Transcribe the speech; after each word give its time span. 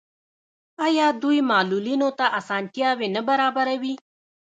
آیا 0.85 1.07
دوی 1.21 1.39
معلولینو 1.49 2.09
ته 2.17 2.25
اسانتیاوې 2.39 3.07
نه 3.15 3.21
برابروي؟ 3.29 3.95